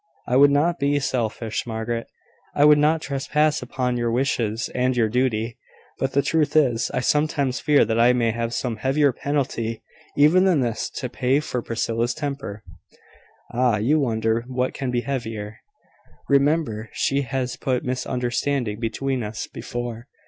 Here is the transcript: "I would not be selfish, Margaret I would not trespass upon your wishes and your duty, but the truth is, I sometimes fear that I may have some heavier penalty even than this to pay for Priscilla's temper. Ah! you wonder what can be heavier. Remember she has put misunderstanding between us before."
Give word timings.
"I 0.27 0.35
would 0.35 0.49
not 0.49 0.79
be 0.79 0.99
selfish, 0.99 1.67
Margaret 1.67 2.07
I 2.55 2.65
would 2.65 2.79
not 2.79 3.03
trespass 3.03 3.61
upon 3.61 3.97
your 3.97 4.09
wishes 4.11 4.67
and 4.73 4.97
your 4.97 5.09
duty, 5.09 5.59
but 5.99 6.13
the 6.13 6.23
truth 6.23 6.55
is, 6.55 6.89
I 6.91 7.01
sometimes 7.01 7.59
fear 7.59 7.85
that 7.85 7.99
I 7.99 8.11
may 8.11 8.31
have 8.31 8.51
some 8.51 8.77
heavier 8.77 9.13
penalty 9.13 9.83
even 10.17 10.45
than 10.45 10.61
this 10.61 10.89
to 10.95 11.07
pay 11.07 11.39
for 11.39 11.61
Priscilla's 11.61 12.15
temper. 12.15 12.63
Ah! 13.53 13.77
you 13.77 13.99
wonder 13.99 14.43
what 14.47 14.73
can 14.73 14.89
be 14.89 15.01
heavier. 15.01 15.59
Remember 16.27 16.89
she 16.93 17.21
has 17.21 17.55
put 17.55 17.85
misunderstanding 17.85 18.79
between 18.79 19.21
us 19.21 19.45
before." 19.45 20.07